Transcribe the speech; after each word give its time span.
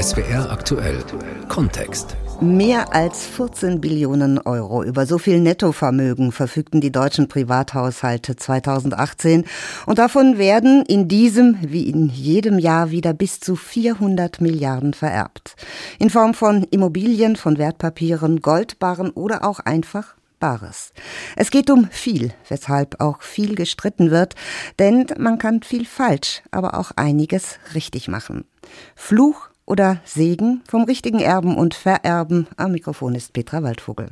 SWR 0.00 0.50
aktuell 0.50 1.04
Kontext. 1.50 2.16
Mehr 2.40 2.94
als 2.94 3.26
14 3.26 3.82
Billionen 3.82 4.38
Euro. 4.38 4.82
Über 4.82 5.04
so 5.04 5.18
viel 5.18 5.40
Nettovermögen 5.40 6.32
verfügten 6.32 6.80
die 6.80 6.90
deutschen 6.90 7.28
Privathaushalte 7.28 8.36
2018. 8.36 9.44
Und 9.84 9.98
davon 9.98 10.38
werden 10.38 10.86
in 10.86 11.06
diesem 11.06 11.58
wie 11.60 11.86
in 11.86 12.08
jedem 12.08 12.58
Jahr 12.58 12.90
wieder 12.90 13.12
bis 13.12 13.40
zu 13.40 13.56
400 13.56 14.40
Milliarden 14.40 14.94
vererbt. 14.94 15.54
In 15.98 16.08
Form 16.08 16.32
von 16.32 16.62
Immobilien, 16.70 17.36
von 17.36 17.58
Wertpapieren, 17.58 18.40
Goldbarren 18.40 19.10
oder 19.10 19.44
auch 19.44 19.60
einfach 19.60 20.14
Bares. 20.40 20.94
Es 21.36 21.50
geht 21.50 21.68
um 21.68 21.88
viel, 21.90 22.32
weshalb 22.48 23.02
auch 23.02 23.20
viel 23.20 23.54
gestritten 23.54 24.10
wird, 24.10 24.34
denn 24.78 25.06
man 25.18 25.36
kann 25.36 25.62
viel 25.62 25.84
falsch, 25.84 26.42
aber 26.52 26.78
auch 26.78 26.92
einiges 26.96 27.58
richtig 27.74 28.08
machen. 28.08 28.46
Fluch 28.94 29.48
oder 29.68 30.00
Segen 30.04 30.62
vom 30.68 30.84
richtigen 30.84 31.20
Erben 31.20 31.56
und 31.56 31.74
Vererben. 31.74 32.46
Am 32.56 32.72
Mikrofon 32.72 33.14
ist 33.14 33.32
Petra 33.32 33.62
Waldvogel. 33.62 34.08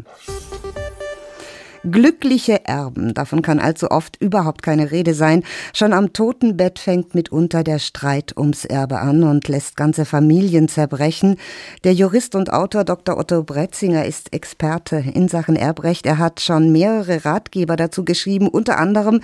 Glückliche 1.88 2.66
Erben, 2.66 3.14
davon 3.14 3.42
kann 3.42 3.60
allzu 3.60 3.92
oft 3.92 4.20
überhaupt 4.20 4.62
keine 4.62 4.90
Rede 4.90 5.14
sein. 5.14 5.44
Schon 5.72 5.92
am 5.92 6.12
Totenbett 6.12 6.80
fängt 6.80 7.14
mitunter 7.14 7.62
der 7.62 7.78
Streit 7.78 8.36
ums 8.36 8.64
Erbe 8.64 8.98
an 8.98 9.22
und 9.22 9.46
lässt 9.46 9.76
ganze 9.76 10.04
Familien 10.04 10.66
zerbrechen. 10.66 11.36
Der 11.84 11.94
Jurist 11.94 12.34
und 12.34 12.52
Autor 12.52 12.82
Dr. 12.82 13.16
Otto 13.16 13.44
Bretzinger 13.44 14.04
ist 14.04 14.32
Experte 14.32 14.96
in 14.96 15.28
Sachen 15.28 15.54
Erbrecht. 15.54 16.06
Er 16.06 16.18
hat 16.18 16.40
schon 16.40 16.72
mehrere 16.72 17.24
Ratgeber 17.24 17.76
dazu 17.76 18.04
geschrieben, 18.04 18.48
unter 18.48 18.78
anderem 18.78 19.20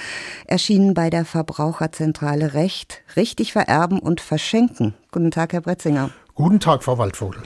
erschienen 0.47 0.95
bei 0.95 1.11
der 1.11 1.25
Verbraucherzentrale 1.25 2.55
Recht, 2.55 3.03
richtig 3.17 3.53
vererben 3.53 3.99
und 3.99 4.21
verschenken. 4.21 4.95
Guten 5.11 5.33
Tag, 5.33 5.53
Herr 5.53 5.63
Bretzinger. 5.63 6.11
Guten 6.35 6.61
Tag, 6.61 6.83
Frau 6.83 6.97
Waldvogel. 6.97 7.43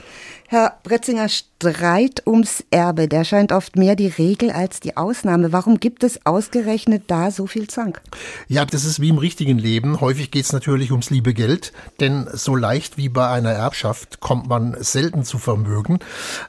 Herr 0.47 0.79
Bretzinger, 0.83 1.27
Streit 1.59 2.21
ums 2.27 2.63
Erbe, 2.69 3.07
der 3.07 3.23
scheint 3.23 3.51
oft 3.51 3.77
mehr 3.77 3.95
die 3.95 4.09
Regel 4.09 4.51
als 4.51 4.79
die 4.79 4.95
Ausnahme. 4.95 5.51
Warum 5.51 5.79
gibt 5.79 6.03
es 6.03 6.23
ausgerechnet 6.23 7.05
da 7.07 7.31
so 7.31 7.47
viel 7.47 7.67
Zank? 7.67 7.99
Ja, 8.47 8.63
das 8.63 8.85
ist 8.85 9.01
wie 9.01 9.09
im 9.09 9.17
richtigen 9.17 9.57
Leben. 9.57 9.99
Häufig 9.99 10.29
geht 10.29 10.45
es 10.45 10.53
natürlich 10.53 10.91
ums 10.91 11.09
liebe 11.09 11.33
Geld, 11.33 11.73
denn 11.99 12.27
so 12.31 12.55
leicht 12.55 12.97
wie 12.97 13.09
bei 13.09 13.27
einer 13.27 13.53
Erbschaft 13.53 14.19
kommt 14.19 14.47
man 14.47 14.77
selten 14.79 15.23
zu 15.23 15.39
Vermögen. 15.39 15.97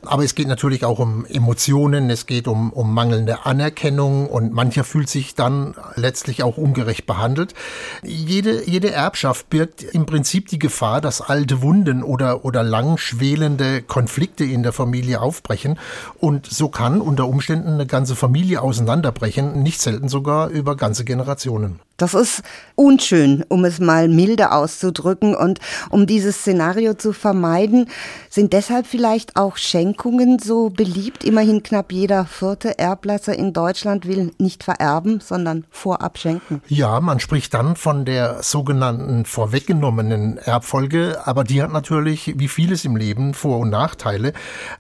Aber 0.03 0.25
es 0.25 0.35
geht 0.35 0.47
natürlich 0.47 0.85
auch 0.85 0.99
um 0.99 1.25
Emotionen, 1.25 2.11
es 2.11 2.27
geht 2.27 2.47
um, 2.47 2.71
um 2.71 2.93
mangelnde 2.93 3.47
Anerkennung 3.47 4.27
und 4.27 4.53
mancher 4.53 4.85
fühlt 4.85 5.09
sich 5.09 5.35
dann 5.35 5.75
letztlich 5.95 6.43
auch 6.43 6.59
ungerecht 6.59 7.07
behandelt. 7.07 7.55
Jede, 8.03 8.69
jede 8.69 8.93
Erbschaft 8.93 9.49
birgt 9.49 9.85
im 9.85 10.05
Prinzip 10.05 10.49
die 10.49 10.59
Gefahr, 10.59 11.01
dass 11.01 11.23
alte 11.23 11.63
Wunden 11.63 12.03
oder, 12.03 12.45
oder 12.45 12.63
lang 12.63 12.99
schwelende 12.99 13.81
Konflikte 13.81 14.45
in 14.45 14.63
der 14.63 14.75
Familie 14.75 14.98
aufbrechen. 15.21 15.79
Und 16.19 16.47
so 16.47 16.69
kann 16.69 17.01
unter 17.01 17.27
Umständen 17.27 17.75
eine 17.75 17.87
ganze 17.87 18.17
Familie 18.17 18.63
auseinanderbrechen, 18.63 19.63
nicht 19.63 19.81
selten 19.81 20.09
sogar 20.09 20.49
über 20.49 20.77
ganze 20.77 21.05
Generationen. 21.05 21.81
Das 21.99 22.15
ist 22.15 22.43
unschön, 22.77 23.45
um 23.49 23.65
es 23.65 23.81
mal 23.81 24.07
milde 24.07 24.53
auszudrücken. 24.53 25.35
Und 25.35 25.59
um 25.91 26.07
dieses 26.07 26.39
Szenario 26.39 26.95
zu 26.95 27.13
vermeiden, 27.13 27.91
sind 28.31 28.53
deshalb 28.53 28.87
vielleicht 28.87 29.35
auch 29.35 29.57
Schenkungen 29.57 30.39
so 30.39 30.71
beliebt. 30.71 31.25
Immerhin 31.25 31.65
knapp 31.65 31.91
jeder 31.91 32.25
vierte 32.25 32.79
Erblasser 32.79 33.35
in 33.37 33.53
Deutschland 33.53 34.07
will 34.07 34.31
nicht 34.39 34.63
vererben, 34.63 35.19
sondern 35.19 35.65
vorab 35.71 36.19
schenken. 36.19 36.63
Ja, 36.69 37.01
man 37.01 37.19
spricht 37.19 37.53
dann 37.53 37.75
von 37.75 38.05
der 38.05 38.45
sogenannten 38.45 39.25
vorweggenommenen 39.25 40.39
Erbfolge. 40.39 41.23
Aber 41.25 41.43
die 41.43 41.61
hat 41.65 41.73
natürlich, 41.73 42.35
wie 42.39 42.49
vieles 42.49 42.85
im 42.85 42.95
Leben, 42.95 43.35
Vor- 43.35 43.59
und 43.59 43.71
Nachteile. 43.71 44.35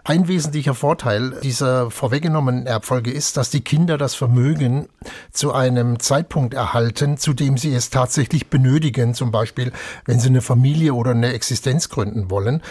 Ein 0.05 0.29
wesentlicher 0.29 0.75
Vorteil 0.75 1.41
dieser 1.43 1.91
vorweggenommenen 1.91 2.67
Erbfolge 2.67 3.11
ist, 3.11 3.37
dass 3.37 3.51
die 3.51 3.63
Kinder 3.63 3.99
das 3.99 4.15
Vermögen 4.15 4.87
zu 5.33 5.53
einem 5.53 5.99
Zeitpunkt 5.99 6.55
erhalten, 6.55 7.08
können, 7.09 7.17
zu 7.17 7.33
dem 7.33 7.57
sie 7.57 7.75
es 7.75 7.91
tatsächlich 7.91 8.49
benötigen, 8.49 9.15
zum 9.15 9.31
Beispiel 9.31 9.73
wenn 10.05 10.21
sie 10.21 10.29
eine 10.29 10.43
Familie 10.43 10.95
oder 10.95 11.13
eine 11.13 11.33
Existenz 11.33 11.89
gründen 11.89 12.31
wollen. 12.31 12.63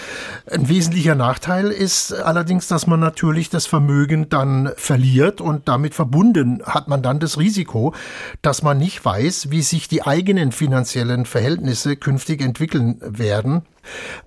Ein 0.49 0.69
wesentlicher 0.69 1.15
Nachteil 1.15 1.71
ist 1.71 2.13
allerdings, 2.13 2.67
dass 2.67 2.87
man 2.87 2.99
natürlich 2.99 3.49
das 3.49 3.65
Vermögen 3.65 4.29
dann 4.29 4.71
verliert 4.75 5.41
und 5.41 5.67
damit 5.67 5.95
verbunden 5.95 6.61
hat 6.65 6.87
man 6.87 7.01
dann 7.01 7.19
das 7.19 7.37
Risiko, 7.37 7.93
dass 8.41 8.61
man 8.61 8.77
nicht 8.77 9.03
weiß, 9.03 9.49
wie 9.51 9.61
sich 9.61 9.87
die 9.87 10.03
eigenen 10.03 10.51
finanziellen 10.51 11.25
Verhältnisse 11.25 11.95
künftig 11.95 12.41
entwickeln 12.41 12.99
werden. 13.01 13.63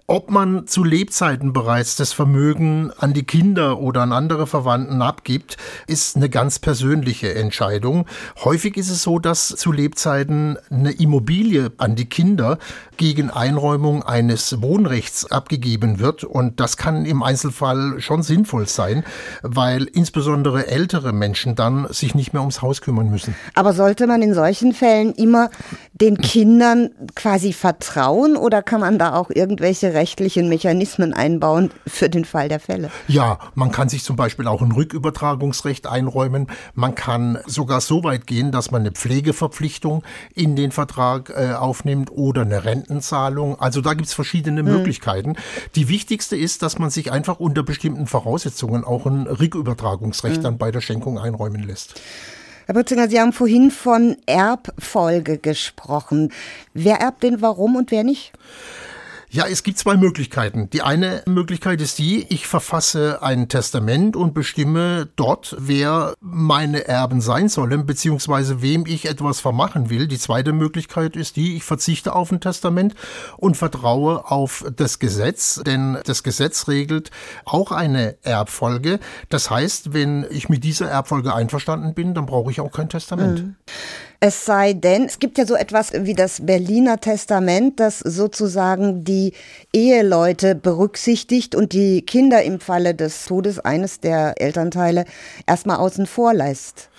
Ob 0.06 0.31
man 0.31 0.66
zu 0.66 0.82
Lebzeiten 0.82 1.53
bereits 1.53 1.94
das 1.94 2.12
Vermögen 2.12 2.91
an 2.98 3.12
die 3.12 3.22
Kinder 3.22 3.78
oder 3.78 4.03
an 4.03 4.12
andere 4.12 4.48
Verwandten 4.48 5.03
abgibt, 5.03 5.56
ist 5.87 6.16
eine 6.16 6.28
ganz 6.28 6.59
persönliche 6.59 7.34
Entscheidung. 7.34 8.06
Häufig 8.44 8.76
ist 8.76 8.91
es 8.91 9.04
so, 9.04 9.21
dass 9.21 9.48
zu 9.48 9.71
Lebzeiten 9.71 10.59
eine 10.69 10.91
Immobilie 10.91 11.71
an 11.78 11.94
die 11.94 12.09
Kinder 12.09 12.59
gegen 12.97 13.31
Einräumung 13.31 14.03
eines 14.03 14.60
Wohnrechts 14.60 15.31
abgegeben 15.31 16.00
wird. 16.00 16.25
Und 16.25 16.59
das 16.59 16.77
kann 16.77 17.04
im 17.04 17.22
Einzelfall 17.22 18.00
schon 18.00 18.22
sinnvoll 18.22 18.66
sein, 18.66 19.04
weil 19.42 19.84
insbesondere 19.84 20.66
ältere 20.66 21.12
Menschen 21.12 21.54
dann 21.54 21.87
sich 21.92 22.15
nicht 22.16 22.32
mehr 22.32 22.42
ums 22.42 22.62
Haus 22.62 22.81
kümmern 22.81 23.10
müssen. 23.10 23.37
Aber 23.54 23.72
sollte 23.72 24.06
man 24.06 24.22
in 24.22 24.34
solchen 24.34 24.72
Fällen 24.72 25.12
immer 25.15 25.50
den 25.92 26.19
Kindern 26.19 26.91
quasi 27.15 27.53
vertrauen 27.53 28.37
oder 28.37 28.62
kann 28.62 28.81
man 28.81 28.98
da 28.98 29.15
auch 29.15 29.31
irgendwelche 29.50 29.94
rechtlichen 29.94 30.49
Mechanismen 30.49 31.12
einbauen 31.12 31.72
für 31.84 32.09
den 32.09 32.25
Fall 32.25 32.49
der 32.49 32.61
Fälle? 32.61 32.88
Ja, 33.09 33.41
man 33.56 33.72
kann 33.72 33.88
sich 33.88 34.05
zum 34.05 34.15
Beispiel 34.15 34.47
auch 34.47 34.62
ein 34.62 34.71
Rückübertragungsrecht 34.71 35.88
einräumen. 35.88 36.47
Man 36.75 36.94
kann 36.94 37.38
sogar 37.47 37.81
so 37.81 38.05
weit 38.05 38.28
gehen, 38.28 38.53
dass 38.53 38.71
man 38.71 38.83
eine 38.83 38.93
Pflegeverpflichtung 38.93 40.05
in 40.34 40.55
den 40.55 40.71
Vertrag 40.71 41.31
äh, 41.31 41.55
aufnimmt 41.55 42.12
oder 42.12 42.43
eine 42.43 42.65
Rentenzahlung. 42.65 43.59
Also 43.60 43.81
da 43.81 43.94
gibt 43.94 44.06
es 44.06 44.15
verschiedene 44.15 44.62
mhm. 44.62 44.71
Möglichkeiten. 44.71 45.34
Die 45.75 45.89
wichtigste 45.89 46.37
ist, 46.37 46.62
dass 46.62 46.78
man 46.78 46.91
sich 46.91 47.10
einfach 47.10 47.41
unter 47.41 47.65
bestimmten 47.65 48.06
Voraussetzungen 48.06 48.84
auch 48.84 49.05
ein 49.06 49.27
Rückübertragungsrecht 49.27 50.39
mhm. 50.39 50.43
dann 50.43 50.59
bei 50.59 50.71
der 50.71 50.81
Schenkung 50.81 51.19
einräumen 51.19 51.65
lässt. 51.65 52.00
Herr 52.66 52.75
Butzinger, 52.75 53.09
Sie 53.09 53.19
haben 53.19 53.33
vorhin 53.33 53.72
von 53.72 54.16
Erbfolge 54.27 55.39
gesprochen. 55.39 56.33
Wer 56.72 57.00
erbt 57.00 57.25
denn 57.25 57.43
warum 57.43 57.75
und 57.75 57.91
wer 57.91 58.05
nicht? 58.05 58.33
Ja, 59.33 59.47
es 59.47 59.63
gibt 59.63 59.79
zwei 59.79 59.97
Möglichkeiten. 59.97 60.69
Die 60.71 60.83
eine 60.83 61.23
Möglichkeit 61.25 61.81
ist 61.81 62.01
die, 62.01 62.27
ich 62.31 62.49
verfasse 62.49 63.23
ein 63.23 63.49
Testament 63.49 64.17
und 64.17 64.35
bestimme 64.35 65.09
dort, 65.15 65.55
wer 65.57 66.15
meine 66.21 66.89
Erben 66.89 67.21
sein 67.21 67.49
sollen, 67.49 67.87
beziehungsweise 67.87 68.61
wem 68.61 68.87
ich 68.87 69.09
etwas 69.09 69.39
vermachen 69.39 69.89
will. 69.89 70.09
Die 70.09 70.19
zweite 70.19 70.53
Möglichkeit 70.53 71.15
ist 71.15 71.37
die, 71.37 71.55
ich 71.55 71.63
verzichte 71.63 72.13
auf 72.13 72.33
ein 72.33 72.41
Testament 72.41 72.97
und 73.37 73.57
vertraue 73.57 74.29
auf 74.29 74.65
das 74.75 74.99
Gesetz, 74.99 75.63
denn 75.65 75.99
das 76.05 76.25
Gesetz 76.25 76.67
regelt 76.67 77.13
auch 77.45 77.71
eine 77.71 78.17
Erbfolge. 78.23 78.99
Das 79.29 79.49
heißt, 79.49 79.93
wenn 79.93 80.27
ich 80.31 80.49
mit 80.49 80.65
dieser 80.65 80.89
Erbfolge 80.89 81.33
einverstanden 81.33 81.95
bin, 81.95 82.15
dann 82.15 82.27
brauche 82.27 82.51
ich 82.51 82.61
auch 82.61 82.73
kein 82.73 82.89
Testament. 82.89 83.45
Mhm. 83.45 83.57
Es 84.23 84.45
sei 84.45 84.75
denn, 84.75 85.07
es 85.07 85.19
gibt 85.19 85.39
ja 85.39 85.47
so 85.47 85.55
etwas 85.55 85.93
wie 85.95 86.13
das 86.13 86.45
Berliner 86.45 87.01
Testament, 87.01 87.81
das 87.81 88.01
sozusagen 88.01 89.03
die 89.03 89.33
Eheleute 89.73 90.55
berücksichtigt 90.55 91.55
und 91.55 91.73
die 91.73 92.03
Kinder 92.03 92.43
im 92.43 92.61
Falle 92.61 92.95
des 92.95 93.25
Todes 93.25 93.61
eines 93.61 94.01
der 94.01 94.35
Elternteile 94.39 95.07
erstmal 95.47 95.79
außen 95.79 96.05
vor 96.05 96.35
lässt. 96.35 96.91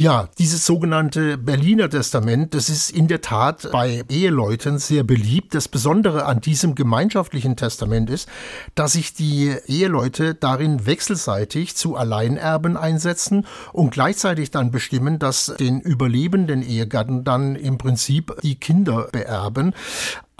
Ja, 0.00 0.28
dieses 0.38 0.64
sogenannte 0.64 1.36
Berliner 1.36 1.90
Testament, 1.90 2.54
das 2.54 2.68
ist 2.68 2.90
in 2.90 3.08
der 3.08 3.20
Tat 3.20 3.68
bei 3.72 4.04
Eheleuten 4.08 4.78
sehr 4.78 5.02
beliebt. 5.02 5.56
Das 5.56 5.66
Besondere 5.66 6.24
an 6.24 6.40
diesem 6.40 6.76
gemeinschaftlichen 6.76 7.56
Testament 7.56 8.08
ist, 8.08 8.28
dass 8.76 8.92
sich 8.92 9.12
die 9.12 9.56
Eheleute 9.66 10.36
darin 10.36 10.86
wechselseitig 10.86 11.74
zu 11.74 11.96
Alleinerben 11.96 12.76
einsetzen 12.76 13.44
und 13.72 13.90
gleichzeitig 13.90 14.52
dann 14.52 14.70
bestimmen, 14.70 15.18
dass 15.18 15.52
den 15.58 15.80
überlebenden 15.80 16.62
Ehegatten 16.62 17.24
dann 17.24 17.56
im 17.56 17.76
Prinzip 17.76 18.36
die 18.44 18.54
Kinder 18.54 19.08
beerben. 19.10 19.74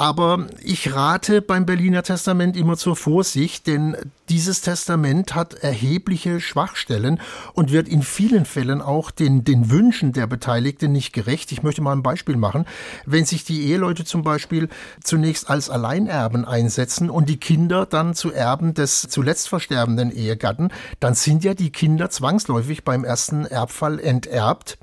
Aber 0.01 0.47
ich 0.63 0.95
rate 0.95 1.43
beim 1.43 1.67
Berliner 1.67 2.05
Testament 2.05 2.57
immer 2.57 2.77
zur 2.77 2.95
Vorsicht, 2.95 3.67
denn 3.67 3.97
dieses 4.29 4.61
Testament 4.61 5.35
hat 5.35 5.55
erhebliche 5.55 6.41
Schwachstellen 6.41 7.21
und 7.53 7.73
wird 7.73 7.89
in 7.89 8.05
vielen 8.05 8.45
Fällen 8.45 8.81
auch 8.81 9.11
den, 9.11 9.43
den 9.43 9.73
Wünschen 9.73 10.13
der 10.13 10.29
Beteiligten 10.29 10.93
nicht 10.93 11.13
gerecht. 11.13 11.51
Ich 11.51 11.65
möchte 11.65 11.83
mal 11.83 11.97
ein 11.97 12.05
Beispiel 12.05 12.37
machen. 12.37 12.65
Wenn 13.07 13.25
sich 13.25 13.43
die 13.43 13.67
Eheleute 13.67 14.05
zum 14.05 14.23
Beispiel 14.23 14.69
zunächst 15.03 15.51
als 15.51 15.69
Alleinerben 15.69 16.45
einsetzen 16.45 17.11
und 17.11 17.29
die 17.29 17.41
Kinder 17.41 17.85
dann 17.85 18.15
zu 18.15 18.33
Erben 18.33 18.75
des 18.75 19.03
zuletzt 19.03 19.49
versterbenden 19.49 20.13
Ehegatten, 20.13 20.69
dann 21.01 21.15
sind 21.15 21.43
ja 21.43 21.55
die 21.55 21.73
Kinder 21.73 22.09
zwangsläufig 22.09 22.85
beim 22.85 23.03
ersten 23.03 23.47
Erbfall 23.47 23.99
enterbt 23.99 24.79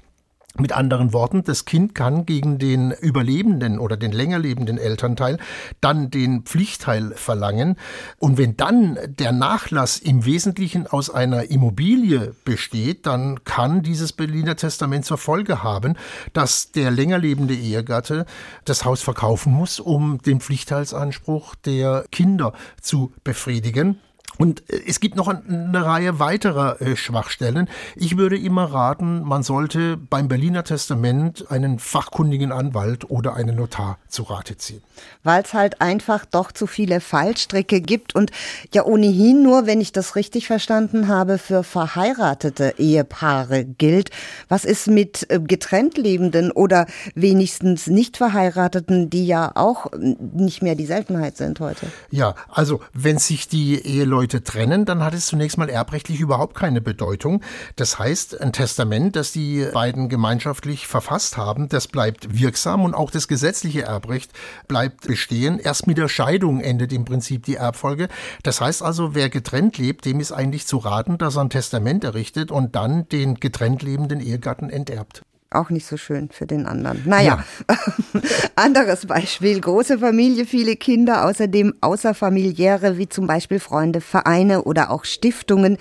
Mit 0.57 0.71
anderen 0.71 1.11
Worten, 1.11 1.43
das 1.43 1.65
Kind 1.65 1.95
kann 1.95 2.25
gegen 2.25 2.59
den 2.59 2.91
überlebenden 2.91 3.77
oder 3.77 3.97
den 3.97 4.13
länger 4.13 4.39
lebenden 4.39 4.77
Elternteil 4.77 5.37
dann 5.81 6.09
den 6.09 6.43
Pflichtteil 6.43 7.11
verlangen. 7.13 7.75
Und 8.19 8.37
wenn 8.37 8.55
dann 8.55 8.97
der 9.05 9.33
Nachlass 9.33 9.97
im 9.97 10.23
Wesentlichen 10.25 10.87
aus 10.87 11.09
einer 11.09 11.51
Immobilie 11.51 12.35
besteht, 12.45 13.05
dann 13.05 13.43
kann 13.43 13.83
dieses 13.83 14.13
Berliner 14.13 14.55
Testament 14.55 15.03
zur 15.03 15.17
Folge 15.17 15.61
haben, 15.61 15.95
dass 16.31 16.71
der 16.71 16.89
länger 16.89 17.17
lebende 17.17 17.53
Ehegatte 17.53 18.25
das 18.63 18.85
Haus 18.85 19.01
verkaufen 19.01 19.51
muss, 19.51 19.81
um 19.81 20.19
den 20.21 20.39
Pflichtteilsanspruch 20.39 21.55
der 21.55 22.05
Kinder 22.11 22.53
zu 22.79 23.11
befriedigen. 23.25 23.99
Und 24.37 24.69
äh, 24.69 24.81
es 24.87 24.99
gibt 24.99 25.15
noch 25.15 25.27
eine 25.27 25.85
Reihe 25.85 26.19
weiterer 26.19 26.81
äh, 26.81 26.95
Schwachstellen. 26.95 27.69
Ich 27.95 28.17
würde 28.17 28.37
immer 28.37 28.65
raten, 28.65 29.21
man 29.23 29.43
sollte 29.43 29.97
beim 29.97 30.27
Berliner 30.27 30.63
Testament 30.63 31.49
einen 31.49 31.79
fachkundigen 31.79 32.51
Anwalt 32.51 33.09
oder 33.09 33.35
einen 33.35 33.55
Notar 33.55 33.97
zu 34.07 34.23
Rate 34.23 34.57
ziehen. 34.57 34.81
Weil 35.23 35.43
es 35.43 35.53
halt 35.53 35.81
einfach 35.81 36.25
doch 36.25 36.51
zu 36.51 36.67
viele 36.67 37.01
Fallstricke 37.01 37.81
gibt 37.81 38.15
und 38.15 38.31
ja 38.73 38.83
ohnehin 38.85 39.43
nur, 39.43 39.65
wenn 39.65 39.81
ich 39.81 39.91
das 39.91 40.15
richtig 40.15 40.47
verstanden 40.47 41.07
habe, 41.07 41.37
für 41.37 41.63
verheiratete 41.63 42.75
Ehepaare 42.77 43.65
gilt. 43.65 44.09
Was 44.49 44.65
ist 44.65 44.87
mit 44.87 45.29
äh, 45.29 45.39
getrennt 45.39 45.97
lebenden 45.97 46.51
oder 46.51 46.87
wenigstens 47.13 47.87
nicht 47.87 48.17
verheirateten, 48.17 49.09
die 49.09 49.25
ja 49.25 49.51
auch 49.55 49.87
nicht 49.93 50.61
mehr 50.61 50.75
die 50.75 50.85
Seltenheit 50.85 51.37
sind 51.37 51.59
heute? 51.59 51.87
Ja, 52.09 52.35
also 52.49 52.81
wenn 52.93 53.17
sich 53.17 53.47
die 53.47 53.75
Eheleute 53.75 54.24
Leute 54.25 54.43
trennen, 54.43 54.85
dann 54.85 55.03
hat 55.03 55.13
es 55.13 55.27
zunächst 55.27 55.59
mal 55.59 55.69
erbrechtlich 55.69 56.19
überhaupt 56.19 56.55
keine 56.55 56.81
Bedeutung. 56.81 57.43
Das 57.75 57.99
heißt, 57.99 58.41
ein 58.41 58.53
Testament, 58.53 59.15
das 59.15 59.31
die 59.31 59.67
beiden 59.71 60.09
gemeinschaftlich 60.09 60.87
verfasst 60.87 61.37
haben, 61.37 61.69
das 61.69 61.87
bleibt 61.87 62.35
wirksam 62.35 62.85
und 62.85 62.95
auch 62.95 63.11
das 63.11 63.27
gesetzliche 63.27 63.83
Erbrecht 63.83 64.31
bleibt 64.67 65.05
bestehen. 65.05 65.59
Erst 65.59 65.85
mit 65.85 65.99
der 65.99 66.07
Scheidung 66.07 66.59
endet 66.59 66.91
im 66.91 67.05
Prinzip 67.05 67.43
die 67.43 67.57
Erbfolge. 67.57 68.07
Das 68.41 68.61
heißt 68.61 68.81
also, 68.81 69.13
wer 69.13 69.29
getrennt 69.29 69.77
lebt, 69.77 70.05
dem 70.05 70.19
ist 70.19 70.31
eigentlich 70.31 70.65
zu 70.65 70.77
raten, 70.77 71.19
dass 71.19 71.35
er 71.35 71.43
ein 71.43 71.51
Testament 71.51 72.03
errichtet 72.03 72.49
und 72.49 72.75
dann 72.75 73.07
den 73.09 73.35
getrennt 73.35 73.83
lebenden 73.83 74.21
Ehegatten 74.21 74.71
enterbt 74.71 75.21
auch 75.55 75.69
nicht 75.69 75.85
so 75.85 75.97
schön 75.97 76.29
für 76.29 76.45
den 76.45 76.65
anderen. 76.65 77.01
Naja, 77.05 77.43
ja. 77.69 77.77
anderes 78.55 79.05
Beispiel. 79.05 79.59
Große 79.59 79.99
Familie, 79.99 80.45
viele 80.45 80.75
Kinder, 80.75 81.25
außerdem 81.25 81.75
außerfamiliäre, 81.81 82.97
wie 82.97 83.09
zum 83.09 83.27
Beispiel 83.27 83.59
Freunde, 83.59 84.01
Vereine 84.01 84.63
oder 84.63 84.91
auch 84.91 85.05
Stiftungen. 85.05 85.77